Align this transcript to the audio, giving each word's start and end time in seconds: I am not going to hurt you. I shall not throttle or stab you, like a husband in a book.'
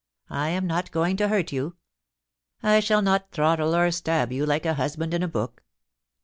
I 0.31 0.49
am 0.49 0.65
not 0.65 0.89
going 0.89 1.15
to 1.17 1.27
hurt 1.27 1.51
you. 1.51 1.75
I 2.63 2.79
shall 2.79 3.03
not 3.03 3.29
throttle 3.29 3.75
or 3.75 3.91
stab 3.91 4.31
you, 4.31 4.47
like 4.47 4.65
a 4.65 4.73
husband 4.73 5.13
in 5.13 5.21
a 5.21 5.27
book.' 5.27 5.61